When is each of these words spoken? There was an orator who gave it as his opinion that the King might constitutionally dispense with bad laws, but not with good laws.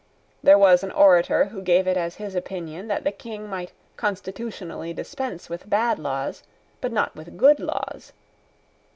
There 0.41 0.57
was 0.57 0.81
an 0.81 0.89
orator 0.93 1.45
who 1.45 1.61
gave 1.61 1.85
it 1.85 1.95
as 1.95 2.15
his 2.15 2.33
opinion 2.33 2.87
that 2.87 3.03
the 3.03 3.11
King 3.11 3.47
might 3.47 3.71
constitutionally 3.97 4.93
dispense 4.93 5.47
with 5.47 5.69
bad 5.69 5.99
laws, 5.99 6.41
but 6.81 6.91
not 6.91 7.15
with 7.15 7.37
good 7.37 7.59
laws. 7.59 8.11